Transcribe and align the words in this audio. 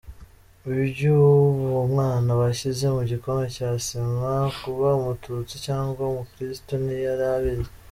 Iby’uwo 0.67 1.79
mwana 1.93 2.29
bashyize 2.41 2.85
mu 2.95 3.01
gikoma 3.11 3.43
cya 3.55 3.69
sima, 3.85 4.31
kuba 4.61 4.87
Umututsi 4.99 5.55
cyangwa 5.65 6.01
umukristu 6.11 6.71
ntiyari 6.83 7.25
abizi. 7.35 7.69